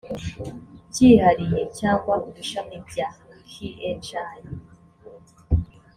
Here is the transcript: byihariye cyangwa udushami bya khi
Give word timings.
byihariye 0.89 1.61
cyangwa 1.79 2.13
udushami 2.27 2.75
bya 2.87 3.09
khi 3.49 3.69